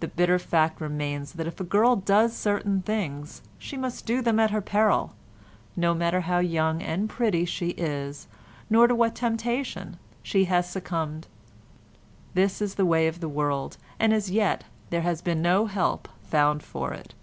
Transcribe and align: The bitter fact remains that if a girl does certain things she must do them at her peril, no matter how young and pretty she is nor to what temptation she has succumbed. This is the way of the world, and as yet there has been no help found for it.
The 0.00 0.08
bitter 0.08 0.38
fact 0.38 0.78
remains 0.78 1.32
that 1.32 1.46
if 1.46 1.58
a 1.58 1.64
girl 1.64 1.96
does 1.96 2.36
certain 2.36 2.82
things 2.82 3.40
she 3.56 3.78
must 3.78 4.04
do 4.04 4.20
them 4.20 4.38
at 4.38 4.50
her 4.50 4.60
peril, 4.60 5.14
no 5.74 5.94
matter 5.94 6.20
how 6.20 6.40
young 6.40 6.82
and 6.82 7.08
pretty 7.08 7.46
she 7.46 7.68
is 7.70 8.28
nor 8.68 8.86
to 8.86 8.94
what 8.94 9.14
temptation 9.14 9.96
she 10.22 10.44
has 10.44 10.68
succumbed. 10.68 11.28
This 12.34 12.60
is 12.60 12.74
the 12.74 12.84
way 12.84 13.06
of 13.06 13.20
the 13.20 13.26
world, 13.30 13.78
and 13.98 14.12
as 14.12 14.30
yet 14.30 14.64
there 14.90 15.00
has 15.00 15.22
been 15.22 15.40
no 15.40 15.64
help 15.64 16.08
found 16.24 16.62
for 16.62 16.92
it. 16.92 17.14